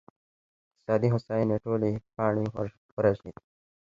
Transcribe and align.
اقتصادي 0.77 1.07
هوساینې 1.13 1.57
ټولې 1.63 1.91
پاڼې 2.15 2.45
ورژېدې 2.97 3.33